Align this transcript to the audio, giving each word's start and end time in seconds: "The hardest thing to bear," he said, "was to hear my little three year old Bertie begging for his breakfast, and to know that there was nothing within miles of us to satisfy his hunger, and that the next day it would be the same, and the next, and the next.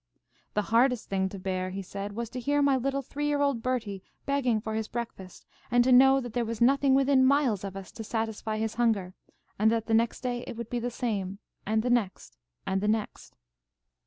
"The 0.55 0.63
hardest 0.63 1.09
thing 1.09 1.29
to 1.29 1.37
bear," 1.37 1.69
he 1.69 1.83
said, 1.83 2.15
"was 2.15 2.27
to 2.31 2.39
hear 2.39 2.63
my 2.63 2.75
little 2.75 3.03
three 3.03 3.27
year 3.27 3.39
old 3.39 3.61
Bertie 3.61 4.01
begging 4.25 4.59
for 4.59 4.73
his 4.73 4.87
breakfast, 4.87 5.45
and 5.69 5.83
to 5.83 5.91
know 5.91 6.19
that 6.19 6.33
there 6.33 6.43
was 6.43 6.59
nothing 6.59 6.95
within 6.95 7.23
miles 7.23 7.63
of 7.63 7.77
us 7.77 7.91
to 7.91 8.03
satisfy 8.03 8.57
his 8.57 8.73
hunger, 8.73 9.13
and 9.59 9.69
that 9.71 9.85
the 9.85 9.93
next 9.93 10.21
day 10.21 10.43
it 10.47 10.57
would 10.57 10.71
be 10.71 10.79
the 10.79 10.89
same, 10.89 11.37
and 11.67 11.83
the 11.83 11.91
next, 11.91 12.39
and 12.65 12.81
the 12.81 12.87
next. 12.87 13.35